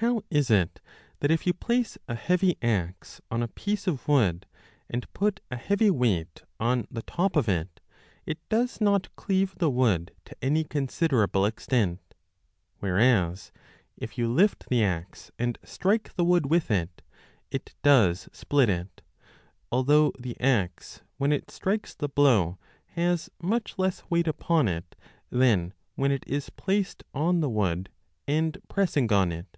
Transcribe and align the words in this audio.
How 0.00 0.22
is 0.30 0.48
it 0.48 0.80
that, 1.18 1.32
if 1.32 1.44
you 1.44 1.52
place 1.52 1.98
a 2.06 2.14
heavy 2.14 2.56
axe 2.62 3.20
on 3.32 3.42
a 3.42 3.48
piece 3.48 3.88
of 3.88 3.94
19 3.94 3.98
i 3.98 3.98
5 3.98 4.08
wood 4.32 4.46
and 4.88 5.12
put 5.12 5.40
a 5.50 5.56
heavy 5.56 5.90
weight 5.90 6.44
on 6.60 6.86
the 6.88 7.02
top 7.02 7.34
of 7.34 7.48
it, 7.48 7.80
it 8.24 8.38
does 8.48 8.80
not 8.80 9.08
cleave 9.16 9.56
the 9.58 9.68
wood 9.68 10.12
to 10.26 10.36
any 10.40 10.62
considerable 10.62 11.44
extent, 11.44 12.14
whereas, 12.78 13.50
if 13.96 14.16
you 14.16 14.28
lift 14.28 14.68
the 14.68 14.84
axe 14.84 15.32
and 15.36 15.58
strike 15.64 16.14
the 16.14 16.24
wood 16.24 16.46
with 16.46 16.70
it, 16.70 17.02
it 17.50 17.74
does 17.82 18.28
split 18.32 18.68
it, 18.70 19.02
although 19.72 20.12
the 20.16 20.38
axe 20.38 21.00
when 21.16 21.32
it 21.32 21.50
strikes 21.50 21.92
the 21.92 22.08
blow 22.08 22.56
has 22.90 23.30
much 23.42 23.76
less 23.80 24.08
weight 24.08 24.28
upon 24.28 24.68
it 24.68 24.94
than 25.28 25.74
when 25.96 26.12
it 26.12 26.22
is 26.28 26.50
placed 26.50 27.02
on 27.14 27.40
the 27.40 27.50
wood 27.50 27.90
and 28.28 28.58
pressing 28.68 29.12
on 29.12 29.32
it 29.32 29.56